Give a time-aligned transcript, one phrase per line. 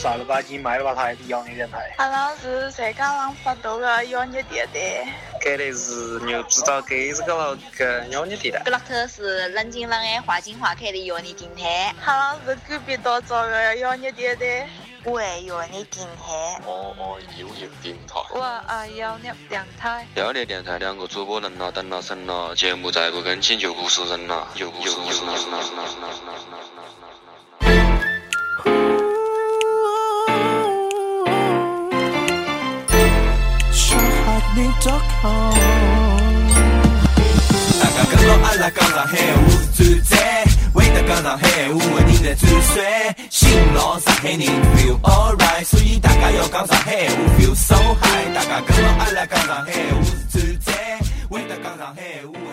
[0.00, 1.94] 啥了吧唧卖了吧台的妖孽电台。
[1.98, 5.06] 韩老师在港浪发到个妖孽电台。
[5.38, 8.62] 给的是牛知道给这个了个妖孽电台。
[8.64, 11.94] 这老头是冷静冷爱花精花开的妖孽电台。
[12.00, 14.66] 哈老师隔壁多做个妖孽电台。
[15.04, 16.62] 我爱，妖孽电台。
[16.64, 18.14] 我爱妖孽电台。
[18.32, 20.06] 我爱妖孽电台。
[20.14, 25.40] 妖孽电台两个主播人了，等了神了，节目再不更新就不是人了，就不是人了。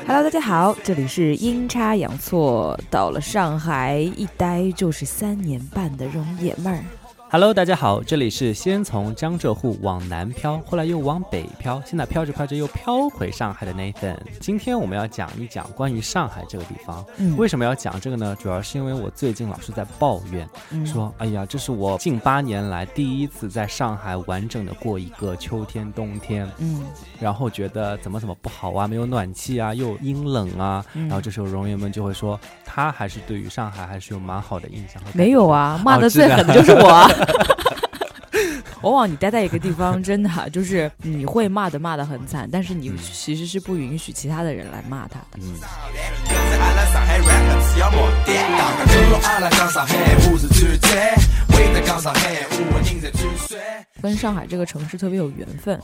[0.07, 6.83] Hello，大家好，这里是阴差阳错到了上海，一待就是三年半的容爷们儿。
[7.29, 14.15] Hello，大家好，这里是先从江浙沪往南漂，后来又往北漂，现在飘着飘着又飘回上海的 Nathan。
[14.39, 17.05] 今天我们要讲一讲关于上海这个地方。
[17.17, 18.33] 嗯，为什么要讲这个呢？
[18.39, 20.47] 主要是因为我最近老是在抱怨，
[20.85, 26.49] 说哎呀，这是我近八年来第一次在上海完整的过一个秋天冬天。
[26.59, 26.85] 嗯，
[27.19, 30.83] 然后觉得怎么怎么不好啊，没有暖气啊，又阴冷啊。
[30.93, 35.01] 然后这时候容员们就会说，他还是对于上海还是有蛮好的印象。
[35.13, 37.16] 没有啊，骂的最狠的就是我。
[38.81, 45.39] 往往你待在一个地方，真的就是你会骂的骂的很惨，但是你其实是不允许其他的人来骂他的。
[45.39, 45.55] 嗯。
[54.01, 55.77] 跟上海这个城市特别有缘分。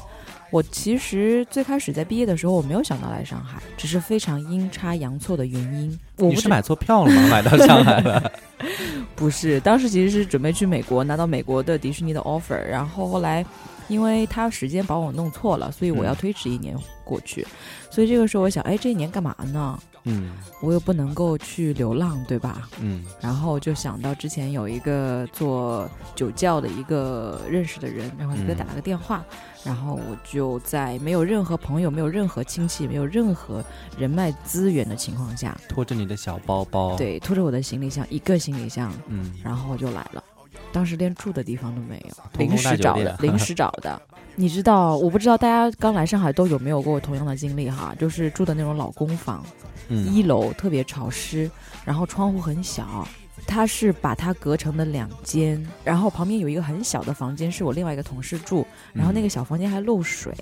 [0.50, 6.00] 我其实最开始在毕业的时候，我没有想到来上海，只是非常阴差阳错的原因。
[6.18, 7.28] 我不是买错票了吗？
[7.30, 8.32] 买到上海了？
[9.16, 13.44] 不是，当时其实是准备去美国，拿到美国的迪士尼的 offer，然后后来
[13.88, 17.46] 因为他时间把我弄错了，所以我要推迟一年过去。
[17.90, 19.78] 所以这个时候我想，哎，这一年干嘛呢？
[20.06, 20.32] 嗯，
[20.62, 22.68] 我又不能够去流浪，对吧？
[22.80, 29.24] 嗯，然后就想到之前有一个做酒窖的一个认识的人，然后就给他打了个电话，
[29.64, 33.64] 然后我就在没有任何朋友、没有任何亲戚、没有任何
[33.98, 40.24] 人脉资源的情况下，拖着你的小包包，对，拖着我的行李箱，一个行李箱，嗯，然后我就来了。
[40.72, 44.02] 当时连住的地方都没有，临时找的，临时找的。
[44.36, 49.46] 你知道，我不知道大家刚来上海都有没有过同样的经历哈，就是住的那种老公房。
[49.90, 51.52] 一楼特别潮湿，
[51.84, 53.08] 然后窗户很小，
[53.46, 60.34] 它是把它隔成的两间，然后旁边有一个很小的房间是我另外一个同事住，然后那个小房间还漏水，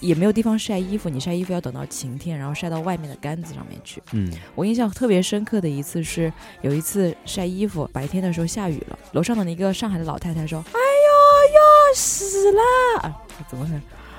[0.00, 4.02] 也没有地方晒衣服，你晒衣服要等到晴天，然后晒到外面的杆子上面去。
[4.12, 6.32] 嗯，我印象特别深刻的一次是
[6.62, 13.74] 有一次晒衣服，白天的时候下雨了，楼上的一个上海的老太太说：“哎呦，要死了！”怎么回事？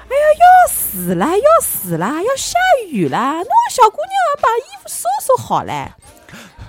[0.09, 2.57] 哎呀，要死了，要死了，要下
[2.89, 3.17] 雨了！
[3.17, 5.91] 那小姑娘把衣服收收好嘞。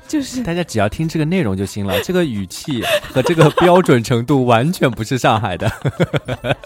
[0.09, 2.82] 就是大家只要听这个内容就行了， 这个语气
[3.12, 5.70] 和这个标准程度完全不是上海的。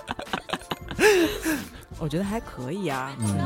[1.98, 3.12] 我觉得还可以啊。
[3.19, 3.38] 嗯，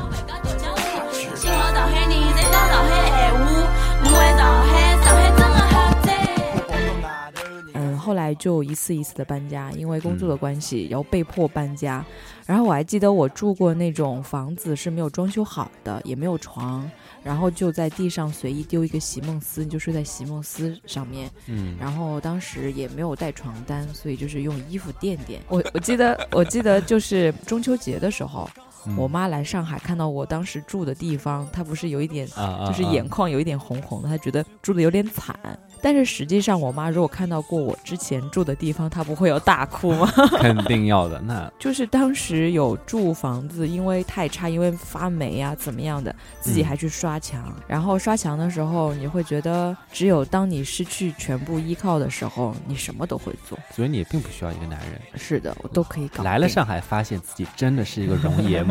[8.07, 12.05] 后来就一次一次的搬家，因为工作的关系，然后被迫搬家。
[12.45, 16.89] 然后我还记得我住过那种房子是没有装修好的，也没有床，
[17.21, 21.29] 然后就在地上随意丢一个席梦思，你就睡在席梦思上面。
[21.47, 25.41] 嗯，然后当时也没有带床单，所以就是用衣服垫垫。
[25.49, 28.49] 我我记得我记得就是中秋节的时候，
[28.95, 32.27] 我妈来上海看到我当时住的地方，她不是有一点
[32.65, 35.35] 就是眼眶有一点红红的，她觉得住的有点惨。
[35.79, 40.11] 但是实际上，我妈如果看到过我之前住的地方，她不会有大哭吗？
[40.41, 41.21] 肯定要的。
[41.21, 47.53] 那就是当时有住房子，因为太差，因为发霉啊，怎么样的，自己还去刷墙。
[47.67, 53.57] 然后刷墙的时候，你会觉得，只有当你失去全部依靠的时候，你什么都会做。
[53.71, 54.99] 所以你也并不需要一个男人。
[55.15, 56.23] 是的，我都可以搞。
[56.23, 58.63] 来了上海，发现自己真的是一个容爷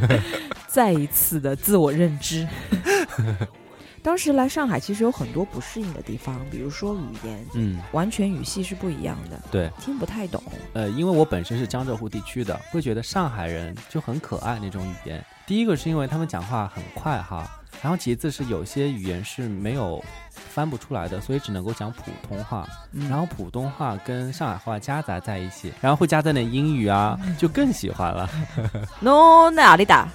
[0.66, 2.46] 再一次的自我认知。
[4.02, 10.42] 当时来上海，其实有很多不适应的地方，比如说语言，嗯，完全语系是不一样的，对，听不太懂。
[10.74, 15.24] 呃，因为我本身是江浙沪地区的，会觉得上海人就很可爱那种语言。
[15.46, 17.50] 第一个是因为他们讲话很快哈，
[17.84, 20.02] 然后其次是有些语言是没有
[20.32, 22.66] 翻不出来的，所以只能够讲普通话。
[23.10, 28.26] 然后普通话跟上海话夹杂在一起，然后会加在点英语啊，就更喜欢了。
[29.04, 30.08] 喏，哪里打？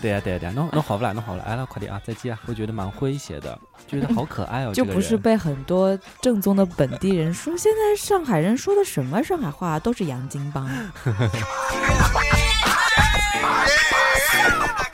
[0.00, 2.40] 对呀对呀对呀，喏喏好不啦，喏好了，来了，快点啊，再见啊！
[2.46, 4.72] 会觉得蛮诙谐的，觉得好可爱哦。
[4.80, 10.66] 就不是被很多正宗的本地人说，现在上海人说的什么上海话都是洋泾浜。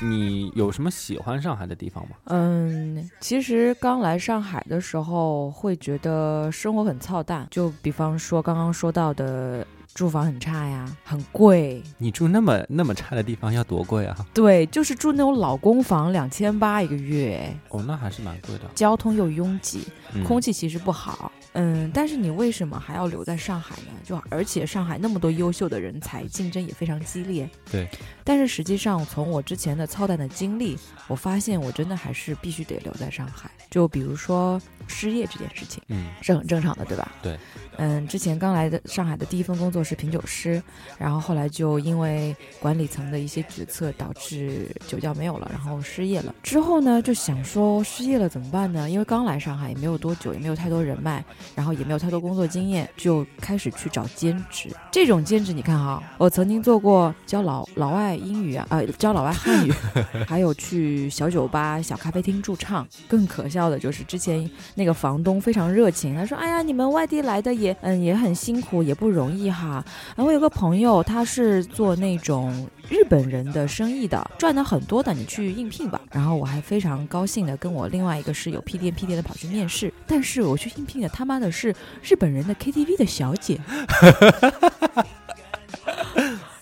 [0.00, 2.16] 你有什么喜欢上海的地方吗？
[2.24, 9.66] 嗯，其实刚来上海的时候会觉得生活很操蛋，就比方说刚刚说到的。
[9.94, 11.82] 住房很差呀，很贵。
[11.96, 14.14] 你住那么那么差的地方要多贵啊？
[14.34, 17.50] 对，就是住那种老公房，两千八一个月。
[17.70, 18.64] 哦，那还是蛮贵的。
[18.74, 19.88] 交通又拥挤，
[20.22, 21.32] 空气其实不好。
[21.58, 23.92] 嗯，但是你为什么还要留在上海呢？
[24.04, 27.48] 就而且上海那么多优秀的人才，竞争也非常激烈。
[27.72, 27.88] 对。
[28.22, 33.50] 但是实际上，从我之前的操蛋的经历，我发现我真的还是必须得留在上海。
[33.70, 37.10] 就比如说失业这件事情，嗯，是很正常的，对吧？
[37.22, 37.38] 对。
[37.78, 40.62] 嗯，之前刚来的上海的第一份工作是品酒师，
[40.98, 46.34] 然后后来就因为管理层的一些决策导致酒窖没有了，然后失业了。
[46.42, 48.88] 之后呢，就想说失业了怎么办呢？
[48.88, 51.22] 因为刚来上海也没有多久，也没有太多人脉，
[51.54, 54.68] 然后也没有太多工作经验，就开始去找兼职。
[54.90, 59.72] 这种兼职你看哈，我曾经做过教老老外英语啊，呃，教老外汉语，
[60.26, 62.86] 还有去小酒吧、小咖啡厅驻唱。
[63.08, 69.84] 更可笑的就是之前那个房东非常热情，他说：“哎呀，你们外地来的也。”嗯，也很辛苦，也不容易哈。
[70.16, 76.00] 然后我有个朋友，他是做那种日本人的生意的，赚的很多的，你去应聘吧。
[76.12, 83.60] 然后我还非常高兴的跟我另外一个室友屁颠屁颠的跑去面试，但是我去应聘的他妈的是日本人的 KTV 的小姐。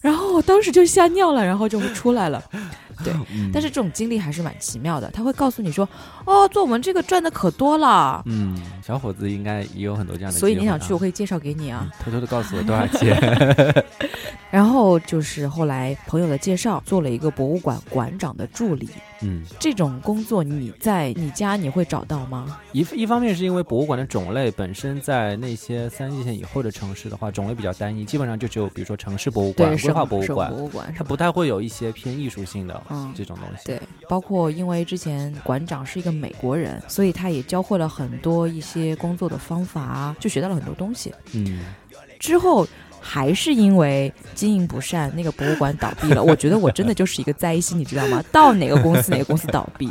[0.01, 2.43] 然后我当时就吓尿了，然后就出来了。
[3.03, 3.13] 对，
[3.53, 5.11] 但是这种经历还是蛮奇妙的。
[5.11, 5.89] 他会告诉你说
[6.25, 10.39] ：“哦，做我们这个赚的可多了。”嗯，小伙子应该也有很多这样的。
[10.39, 11.91] 所以你想去，我可以介绍给你啊。
[11.99, 13.17] 偷偷的告诉我多少钱。
[14.55, 18.89] 然后就是后来朋友的介绍，做了一个博物馆馆长的助理。
[19.21, 22.61] 嗯，这种工作你在你家你会找到吗？
[22.71, 32.81] 一一方面是因为博物馆的种类本身在那些三四线以后的城市的话，种类比较单一，基本上就只有比如说城市博物馆、文化博物馆，博物馆它不太会有一些偏艺术性的
[33.13, 33.65] 这种东西。
[33.65, 41.13] 对，包括因为之前馆长是一个美国人，所以他也教会了很多一些工作的方法，就学到了很多东西。
[41.33, 41.59] 嗯，
[42.21, 42.65] 之后。
[43.05, 46.23] 还是因为经营不善，那个博物馆倒闭了。
[46.25, 48.25] 我觉得我真的就是一个灾星，你知道吗？
[48.33, 49.91] 到哪个公司哪个公司倒闭，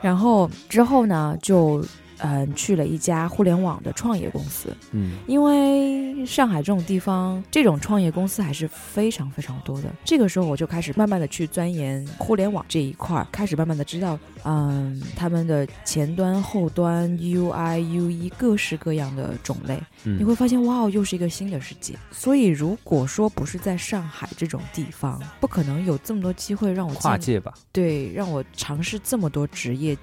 [0.00, 1.84] 然后之后呢就。
[2.26, 4.74] 嗯，去了一家互联网的创业公司。
[4.92, 9.92] 嗯，因为上海这种地方，这种创业公司还是非常非常多的。
[10.04, 19.78] 这个时候，我就开始慢慢的去钻研互联网这一块儿，开始慢慢的知道，嗯，他们的前端、后端、UI、UE 各式各样的种类。
[20.04, 21.94] 嗯，你会发现，哇哦，又是一个新的世界。
[22.10, 27.52] 所以，如果说不是在上海这种地方，不可能有这么多机会让我跨界吧？
[27.70, 29.94] 对，让我尝试这么多职业。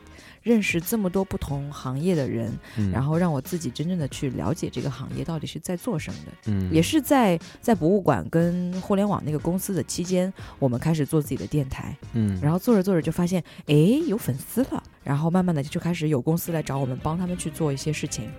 [0.42, 2.52] 认识这么多不同行业的人，
[2.92, 6.32] 然后让我自己真正的去了解这个行业到底是在做什么的。
[6.48, 11.96] 嗯，也是在在博物馆跟互联网那个公司的期间，我们开始做自己的电台。
[12.14, 13.76] 嗯，然后做着做着就发现，哎，
[14.08, 14.84] 有粉丝了。
[15.04, 18.30] 然后慢慢的就开始有公司来找我们帮他们去做一些事情，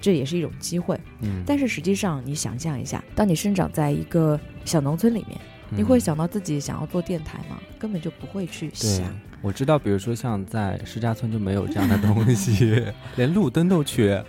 [0.00, 0.98] 这也是一种机会。
[1.20, 5.38] 嗯，但是实际上你想象一下，当你生长在一个小农村里面，
[5.68, 7.60] 你会想到自己想要做电台吗？
[7.78, 9.14] 根本就不会去想。
[9.46, 12.82] 我知道，比如说像在石家村就没有这样的东西，
[13.14, 14.20] 连路灯都缺。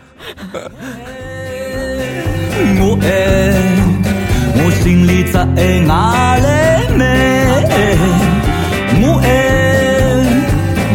[2.79, 3.07] 我爱，
[4.53, 6.43] 我心里在爱哪里
[6.95, 7.03] 美？
[9.01, 9.25] 我爱，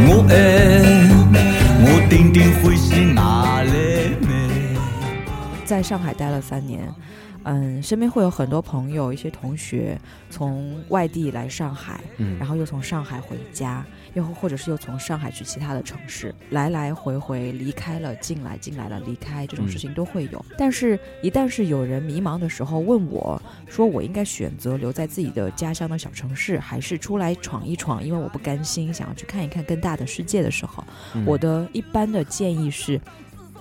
[0.07, 0.33] 我爱，
[1.83, 4.31] 我定定会是哪里美？
[5.65, 6.89] 在上海待了三年。
[7.45, 9.99] 嗯，身边会有很多朋友、一些同学
[10.31, 13.85] 从外地来上海，嗯，然后又从上海回家，
[14.15, 20.45] 又或者是又从上海去其他的城市，来来回回离开了，进来进来了，离开这种事情都会有。
[20.57, 28.03] 但是，一旦是有人迷茫的时候问我，说我应该选择留在自己的家乡的小城市，还是出来闯一闯？
[28.05, 30.85] 因为我不甘心，想要去看一看更大的世界的时候，
[31.27, 33.01] 我的一般的建议是，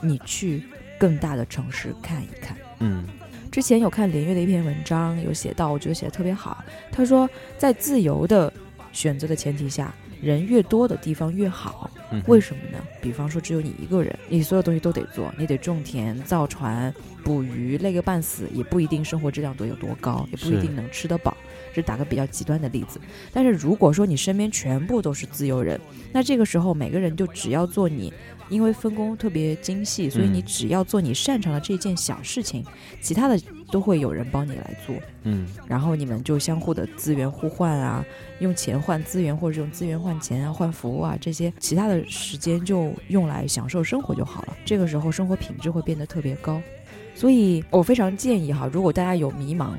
[0.02, 0.64] 你去
[1.00, 3.04] 更大的城市看一看，嗯。
[3.52, 6.64] 之前有看连月的一篇文章，有写到，我觉得写的特别好。
[6.90, 8.52] 他说，在自由的
[8.94, 11.92] 选择的前提下，人越多的地方越好。
[12.28, 12.78] 为什么呢？
[13.02, 16.94] 比方说，只有你一个人，你所有东西都得做，你得种田、造船、
[17.26, 21.36] 捕鱼，累个半死，也不一定生活质量得有多高，也不一定能吃得饱。
[21.74, 23.02] 这打个比较极端的例子。
[23.34, 25.80] 但是如果说你身边全部都是自由人，
[26.14, 28.14] 那这个时候每个人就只要做你。
[28.52, 32.64] 因为分工特别精细，所以你只要做你擅长的这件小事情，
[33.00, 33.40] 其他的
[33.72, 34.94] 都会有人帮你来做。
[35.24, 38.06] 嗯，然后你们就相互的资源互换啊，
[38.40, 44.58] 用钱换资源，或者用资源换钱啊，换服务啊，这些其他的时间就用来享受生活就好了。
[44.66, 46.62] 这个时候生活品质会变得特别高。
[47.16, 49.72] 所以我非常建议哈，如果大家有迷茫、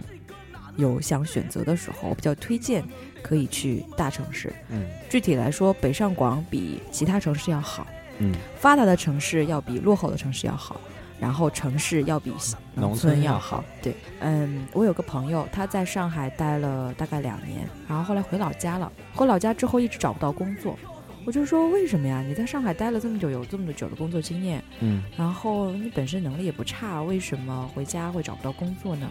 [0.76, 2.82] 有想选择的时候，我比较推荐
[3.22, 4.50] 可以去大城市。
[4.70, 7.86] 嗯，具体来说，北上广比其他城市要好。
[8.18, 10.80] 嗯，发达的城市要比落后的城市要好，
[11.18, 12.32] 然后城市要比
[12.74, 13.64] 农村要好。
[13.82, 18.90] 对，嗯，我有个朋友，他在上海待了大概两年，然后后来回老家了。
[19.14, 20.78] 回老家之后一直找不到工作，
[21.24, 22.22] 我就说为什么呀？
[22.22, 29.08] 你在上海待了这么久，有这么久的工作经验，嗯，然后你本身能力也不差，为什么回家会找不到工作呢？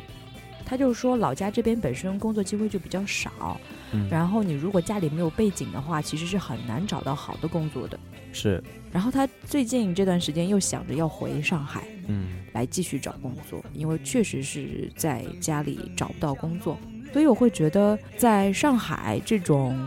[0.71, 3.59] 他就是说老家这边本身工作机会就比较少，
[3.91, 7.99] 嗯，然后你如果家里没有背景的话，其实是很难找到好的工作的。
[8.31, 8.63] 是。
[8.89, 16.79] 然后他最近这段时间又想着要回上海，嗯，来继续找工作，因为确实是在家里找不到工作，
[17.11, 19.77] 所以我会觉得在上海这种。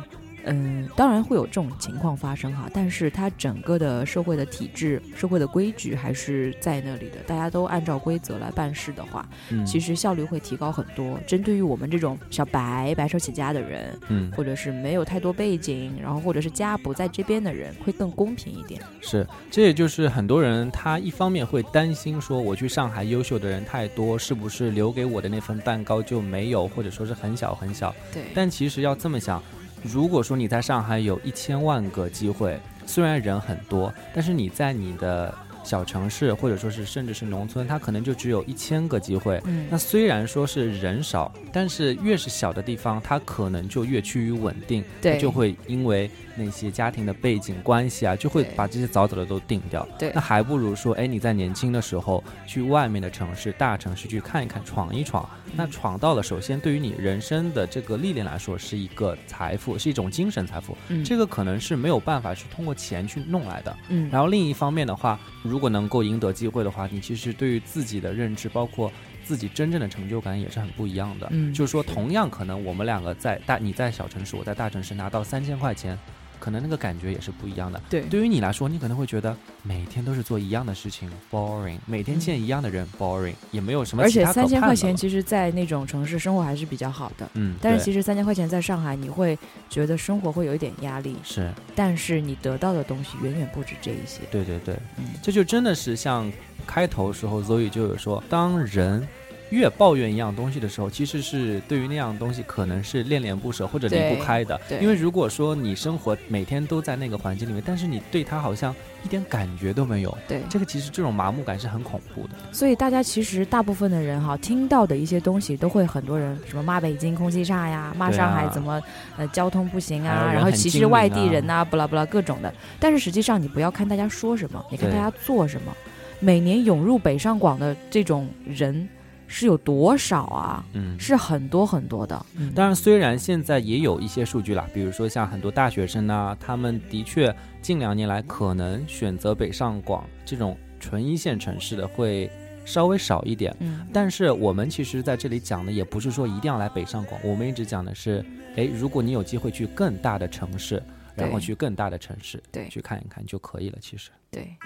[0.46, 7.16] 嗯，当然会有这种情况发生哈，但是它整个的社会的体制、社会的规矩还是在那里的。
[7.26, 9.26] 大家都按照规则来办事的话，
[9.66, 11.18] 其实效率会提高很多。
[11.26, 18.80] 针对于我们这种小白、白手起家的人，嗯，或者是没有太多背景，然后或者是家不在这边的人，会更公平一点。
[19.00, 27.94] 是，这也就是很多人他一方面会担心说，我去上海优秀的人太多，是不是留给我的那份蛋糕就没有，或者说是很小很小？
[28.12, 28.24] 对。
[28.34, 29.42] 但其实要这么想。
[29.84, 35.32] 如果说你在上海有一千万个机会，虽然人很多，但是你在你的。
[35.64, 39.40] 小城市或者说是甚至是农村，它可能就只有一千个机会。
[39.46, 44.84] 嗯，那虽然说是人少，但是越是小的地方，它可能就越趋于稳定。
[45.00, 49.86] 对，就会因为那些家庭的背景关系啊，就会把这些早早的都定掉。
[49.98, 55.28] 对，那还不如说，哎，你在年轻的时候去外面的城市、大城市去看一看、闯一闯。
[55.56, 60.76] 那闯到了，首先对于你人生的这个历练来说，是一个财富，是一种精神财富。
[60.88, 63.76] 嗯，这个可能是没有办法去通过钱去弄来的。
[63.88, 65.18] 嗯，然后另一方面的话。
[65.44, 68.90] 如果能够赢得机会的话，你其实对于自己的认知，包括
[69.24, 71.28] 自己真正的成就感也是很不一样的。
[71.30, 75.98] 嗯，就是说，同样可能我们两个在大，你在小城市，我在大城市拿到三千块钱，
[76.44, 77.80] 可能那个感觉也是不一样的。
[77.88, 84.02] 对，对于你来说，你可能会觉得每天都是做一样的事情，boring；每天见一样的人，boring，也没有什么。
[84.02, 87.26] 而且三千块钱，其实，在那种城市生活还是比较好的。
[87.32, 89.38] 嗯，但是其实三千块钱在上海，你会
[89.70, 91.16] 觉得生活会有一点压力。
[91.22, 94.20] 是，但是你得到的东西远远不止这一些。
[94.30, 96.30] 对对对，嗯，这就真的是像
[96.66, 99.08] 开头时候 Zoe 就有说，当人。
[99.50, 104.60] 越抱怨一样东西的时候，其实是对于那样东西可能是恋恋不舍或者离不开的。
[104.68, 108.74] 对，因为如果说你生活每天都在那个环境里面，但是你对他好像
[109.04, 110.16] 一点感觉都没有。
[110.26, 112.30] 对，这个其实这种麻木感是很恐怖的。
[112.50, 118.82] 所以大家其实大部分的人哈，听到的一些东西都会很多人什么骂北京空气差呀，骂上海怎么
[119.16, 122.52] 呃交通不行啊，然后歧视外地人呐，不啦不啦各种的。
[122.80, 125.72] 但是实际上你不要看大家说什么，你看大家做什么。
[126.18, 128.88] 每年涌入北上广的这种人。
[129.34, 130.64] 是有多少啊？
[130.74, 132.24] 嗯，是很多很多的。
[132.54, 142.30] 当然，虽然现在也有一些数据了，比如说像很多大学生呢，他们的确近两年来可能选择北上广这种纯一线城市的会
[142.64, 143.52] 稍微少一点。
[143.58, 148.24] 嗯，但是我们其实在这里讲的也不是说一定要来北上广，我们一直讲的是，
[148.54, 150.80] 哎，如果你有机会去更大的城市，
[151.16, 153.78] 然后去更大的城市，对，去看一看就可以了。
[153.80, 154.56] 其实，对。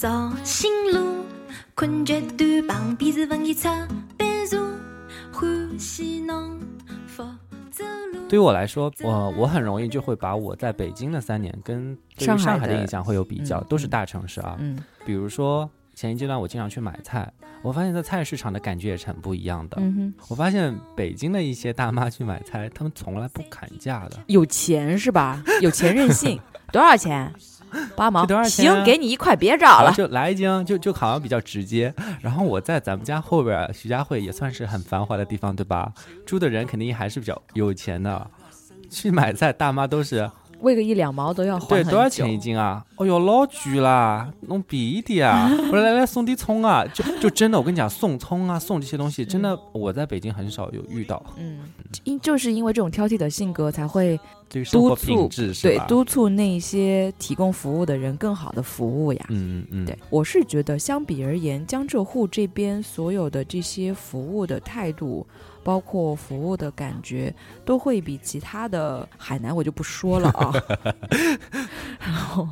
[0.00, 0.08] 走
[0.42, 1.26] 新路，
[1.74, 3.64] 困觉短，旁边是文艺出
[4.16, 4.58] 版社。
[5.30, 6.58] 欢喜侬
[7.70, 8.26] 走路。
[8.26, 14.56] 对于我来说，我我很容易就会把我在北京的三年跟上海的印象会有比较，都是大城市啊。
[14.58, 17.30] 嗯，比如说前一阶段我经常去买菜，
[17.60, 19.76] 我发现在菜市场的感觉也是很不一样的。
[19.80, 25.44] 嗯哼，我发现北京的一些大妈去买菜，他们从来不砍价的，有钱是吧？
[25.60, 26.40] 有钱任性，
[26.72, 27.30] 多少钱？
[28.00, 31.92] 八毛，行，给你一块，别找了，就来一斤，就就好像比较直接。
[32.22, 35.92] 然后我在咱们家后边，徐家汇也算是很繁华的地方，对吧？
[36.24, 38.26] 住的人肯定还是比较有钱的。
[38.88, 40.28] 去买菜，大妈都是
[40.60, 42.84] 喂个一两毛都要对，多少钱一斤啊？
[42.96, 45.48] 哦哟，老贵啦，弄便宜点啊！
[45.72, 46.84] 来来来，送点葱啊！
[46.92, 51.22] 就就真的，我跟你讲，送葱啊，送这些东西，真的我在北京很少有遇到。
[51.38, 51.60] 嗯，
[52.04, 54.18] 因就是因为这种挑剔的性格，才会
[54.70, 55.28] 督促
[55.62, 59.26] 对督促那些提供服务的人更好的服务呀。
[59.30, 65.26] 嗯嗯嗯，对，我是觉得相比而言，江浙沪这边所有的这些服务的态度。
[65.62, 70.52] 包括服务的感觉都会比其他的海南我就不说了啊，
[72.00, 72.48] 然后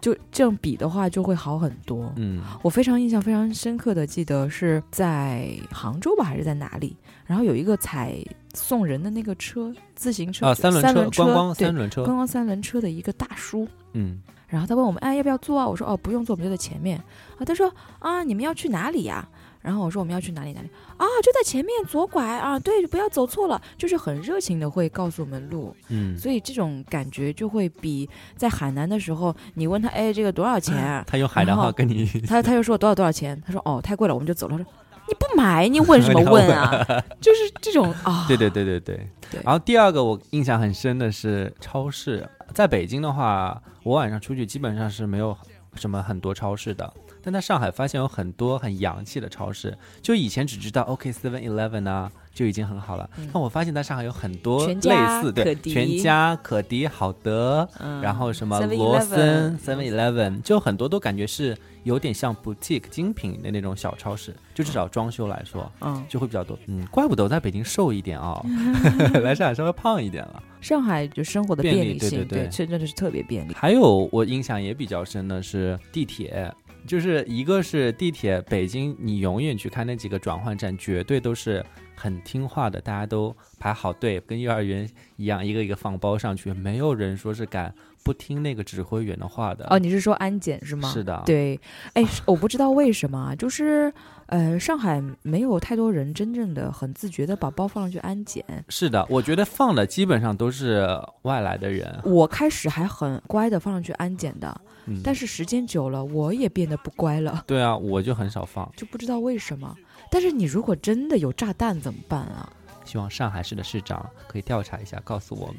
[0.00, 2.12] 就这样比的话就会好很多。
[2.16, 6.96] 嗯，我非常印象非常深刻的记得是在杭州吧，还是在哪里？
[7.26, 8.14] 然后有一个采
[8.54, 13.68] 送人的那个车，自行车啊，三轮车，观光三轮车，观光三轮车的一个大叔。
[13.92, 15.66] 嗯，然后他问我们，哎，要不要坐啊？
[15.66, 16.96] 我说，哦，不用坐，我们就在前面。
[17.36, 19.28] 啊，他说，啊，你们要去哪里呀？
[19.60, 21.04] 然后我说我们要去哪里哪里啊？
[21.22, 22.58] 就在前面左拐啊！
[22.58, 23.60] 对，不要走错了。
[23.76, 31.04] 就是很热情的会告诉我们路，嗯，所以这种感觉就会比在海南的时候，你问他哎这个多少钱？
[31.06, 33.40] 他用海南话跟你，他 他又说多少多少钱？
[33.46, 34.56] 他说哦太贵了，我们就走了。
[34.56, 34.70] 他说
[35.08, 36.84] 你不买你问什么问啊？
[37.20, 38.26] 就是这种啊。
[38.28, 39.00] 对对对对对。
[39.42, 45.36] 然后第二个我印象很深的是超市，在北京的话，我晚上出去基本上是没有
[45.74, 46.92] 什么很多超市的。
[47.22, 53.08] 但在上海发现有很多很洋气的超市，就以前只知道 OK Seven Eleven 啊，就已经很好了。
[53.32, 57.68] 那我发现在上海有很多类似，对，全家、可迪、好德，
[58.02, 66.58] 然后什么罗森、Seven Eleven，就很多都感觉是有点像 boutique 精品的那种小超市，就至少装修来说，嗯，就会比较多。
[66.66, 68.40] 嗯，怪不得我在北京瘦一点啊，
[69.22, 70.42] 来上海稍微胖一点了。
[70.60, 73.54] 上海就生活的便利性，对对对，真的是特别便利。
[73.54, 76.52] 还有我印象也比较深的是地铁。
[76.88, 81.62] 就是一个是地铁，北京你永远去看那几个转换站，绝对都是
[81.94, 89.66] 很听话的，大家都排好队，跟幼儿园一样，一个一个放包上去，没有人说是敢不听那个指挥员的话的。
[89.68, 90.90] 哦，你是说安检是吗？
[90.90, 91.22] 是的。
[91.26, 91.60] 对，
[91.92, 93.92] 哎，我不知道为什么，就是
[94.28, 98.44] 呃，上海没有太多人真正的很自觉的把包放上去安检。
[98.68, 100.86] 是的，我觉得放的基本上都是
[101.22, 101.98] 外来的人。
[102.04, 104.60] 我开始还很乖的放上去安检的。
[105.02, 107.44] 但是时间久了，我也变得不乖了。
[107.46, 109.74] 对啊，我就很少放，就不知道为什么。
[110.10, 112.48] 但是你如果真的有炸弹怎么办啊？
[112.84, 115.46] 希望上海市的市长可以调查一下，告诉我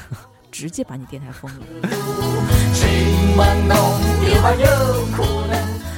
[0.50, 1.66] 直接把你电台封了。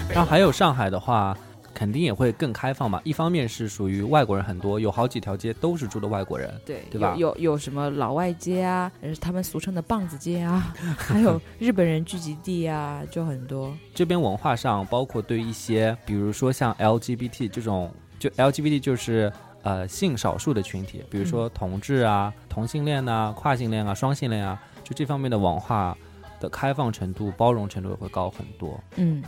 [0.09, 1.37] 然后还有上海的话。
[1.75, 3.01] 肯定也会更开放嘛。
[3.05, 7.15] 一方面是属于外国人很多，有好几条街都是住的外国人，对对吧？
[7.19, 13.75] 有有什么老外街啊， 他们俗称的棒子街啊， 还有日本人聚集地啊，就很多。
[13.93, 19.33] 这边文化上，包括对一些，比如说像 LGBT 这种，就 LGBT 就是
[19.63, 25.97] 呃性少数的群体，比如说同志啊、同性恋啊、跨性恋啊、双性恋啊，就这方面的文化
[26.41, 28.79] 的开放程度、包容程度也会高很多。
[28.97, 29.23] 嗯。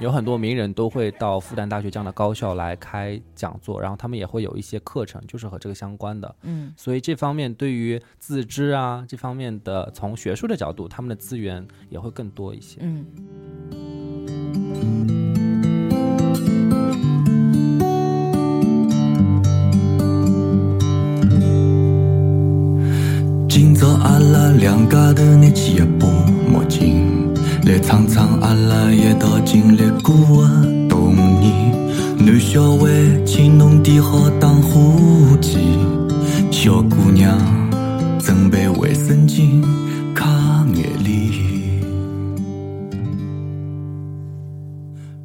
[0.00, 6.34] 有很多名人都会到复旦大学这样的高校来开讲座，然后他们也会有一些课程，就是和这个相关的。
[6.42, 12.80] 嗯，所以这方面对于自知啊这方面的，从学术的角度，他们的资源也会更多一些。
[12.80, 13.06] 嗯。
[23.48, 25.97] 今早阿拉两家头拿起一把墨镜。
[27.68, 30.14] 来唱唱阿拉一道经历过
[30.48, 31.52] 的童年，
[32.16, 32.88] 男小孩
[33.26, 35.58] 请侬点好打火机，
[36.50, 37.38] 小姑娘
[38.20, 39.62] 准备卫生巾
[40.16, 41.30] 擦眼泪。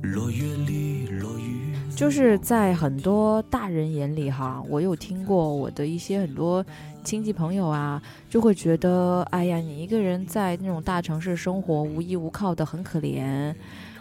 [0.02, 6.66] 落雨里落雨，就是在很多大人眼里哈，我有听过我的一些很多。
[7.04, 13.54] 亲戚朋友啊，就会觉得，哎呀，你一个人在那种大城市生活，无依无靠的，很可怜，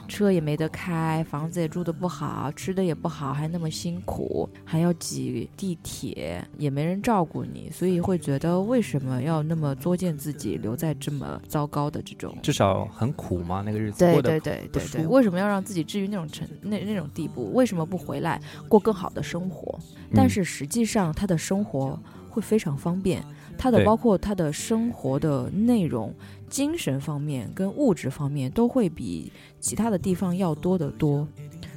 [0.09, 13.63] 车也没得开，房子也住的不好，吃的也不好，还那么辛苦，还要挤地铁，也没人照顾你，所以会觉得为什么要那么作践自己，留在这么糟糕的这种，至少很苦吗？
[13.65, 17.53] 那个日子对对对对对，为什么要让自己至于那种程那那种地步？
[17.53, 19.79] 为什么不回来过更好的生活？
[20.15, 21.99] 但是实际上他的生活。
[22.33, 23.23] 会非常方便，
[23.59, 26.15] 他的包括他的生活的内容、
[26.49, 29.31] 精神方面跟物质方面都会比
[29.63, 31.27] 其他的地方要多得多。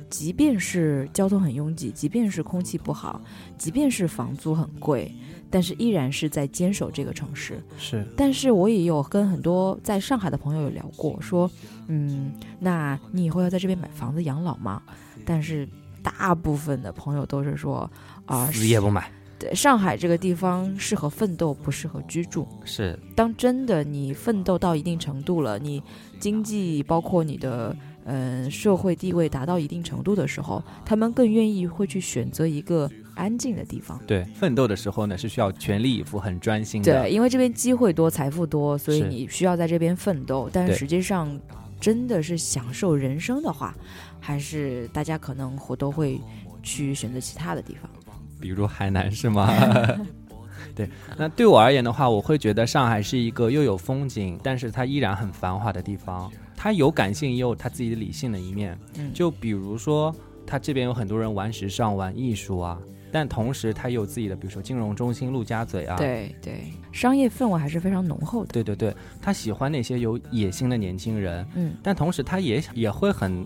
[0.07, 3.19] 即便是交通很拥挤，即便是空气不好，
[3.57, 5.11] 即便是房租很贵，
[5.49, 7.61] 但是依然是在坚守这个城市。
[7.77, 11.49] 是，但是我也有跟很多在上海的朋友有聊过，说，
[11.87, 14.81] 嗯，那你以后要在这边买房子养老吗？
[15.25, 15.67] 但是
[16.03, 17.89] 大部分的朋友都是说，
[18.25, 19.11] 啊，死也不买。
[19.37, 22.47] 对，上海这个地方适合奋斗，不适合居住。
[22.63, 25.83] 是，当真的你奋斗到一定程度了，你
[26.19, 33.99] 经济包括你的嗯社会地位达到一定程度的时候，他们更愿意会去选择一个安静的地方。
[34.07, 37.01] 对，奋斗的时候呢是需要全力以赴、很专心的。
[37.01, 40.49] 对，因为这边机会多、财富多，所以你需要在这边奋斗。
[40.51, 41.37] 但实际上，
[41.81, 43.75] 真的是享受人生的话，
[44.21, 46.21] 还是大家可能我都会
[46.63, 47.89] 去选择其他的地方。
[48.45, 49.51] 比如海南是吗？
[50.75, 56.31] 对，那对我而言的话，我会觉得上海是一个又有风景，但是它依然很繁华的地方。
[56.55, 58.77] 它有感性，也有它自己的理性的一面。
[58.99, 62.77] 嗯，就比如说，它这边有很多人玩时尚、玩艺术啊，
[63.11, 65.97] 但同时它也有自己的，比如说金融中心陆家嘴啊。
[65.97, 68.53] 对对，商业氛围还是非常浓厚的。
[68.53, 71.43] 对对对，他喜欢那些有野心的年轻人。
[71.55, 73.43] 嗯，但同时他也也会很。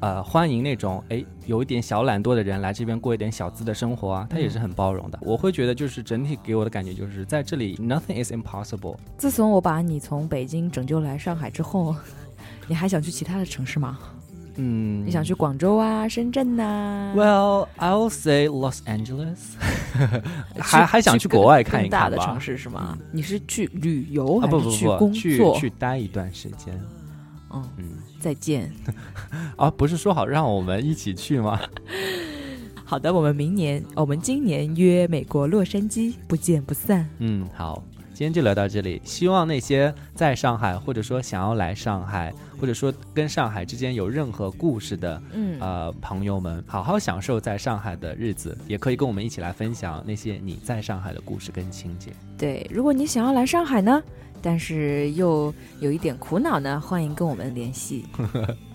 [0.00, 5.18] 呃，欢迎那种哎，有一点小懒惰的人来这边过一点小资的生活啊，他也是很包容的。
[5.22, 8.96] 我会觉得，就是整体给我的感觉就是在这里，nothing is impossible。
[9.16, 11.94] 自从我把你从北京拯救来上海之后，
[12.68, 13.98] 你还想去其他的城市吗？
[14.60, 19.38] 嗯，你想去广州啊、深圳呐？Well, I'll say Los Angeles。
[20.58, 22.98] 还还想去国外看一看大的城市是吗？
[23.12, 25.54] 你是去旅游还是去工作？
[25.54, 26.74] 去去待一段时间。
[27.50, 27.84] 嗯嗯，
[28.18, 28.72] 再见。
[29.56, 31.60] 啊，不是说好让我们一起去吗？
[32.84, 37.06] 好的，我们明年，我们今年约美国洛杉矶，不见不散。
[37.18, 38.98] 嗯，好，今天就聊到这里。
[39.04, 52.10] 希望那些在上海，或者说想要来上海，或者说跟上海之间有任何故事的，嗯呃朋友们，好好享受在上海的日子，也可以跟我们一起来分享那些你在上海的故事跟情节。
[52.38, 54.02] 对，如果你想要来上海呢？
[54.42, 58.06] 但是又有一点苦恼呢，欢迎跟我们联系，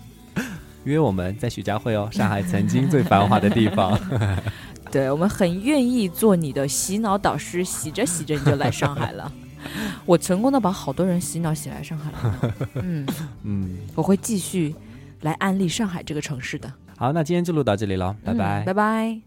[0.84, 3.98] 约我们在徐家汇哦，上海曾经最繁华的地方。
[4.92, 9.32] 对我们很愿意做你的洗脑导师，洗着洗着你就来上海了。
[10.06, 12.54] 我成功的把好多人洗脑洗来上海了。
[12.74, 13.08] 嗯
[13.42, 14.74] 嗯，我会继续
[15.22, 16.72] 来安利上海这个城市的。
[16.96, 19.20] 好，那今天就录到这里了，拜拜，拜拜。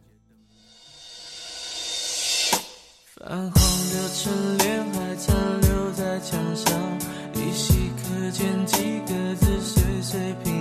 [4.13, 4.77] 墙
[8.28, 10.57] 稀可见几个字，碎碎平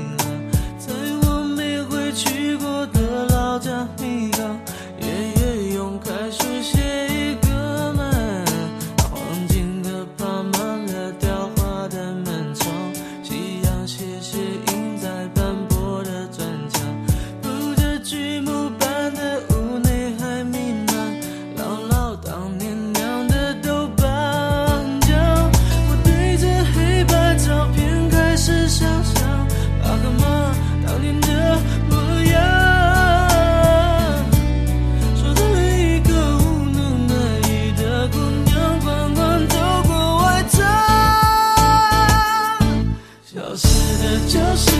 [43.46, 43.68] 消失
[44.02, 44.70] 的旧时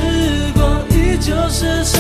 [0.55, 1.98] 光依旧是沙，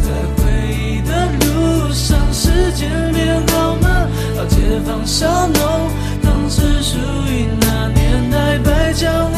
[0.00, 0.42] 在回
[0.72, 4.08] 忆的路上时间变好慢？
[4.36, 5.90] 老街坊小弄，
[6.22, 6.96] 当时属
[7.28, 9.35] 于那年代白墙。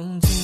[0.00, 0.39] Don't you?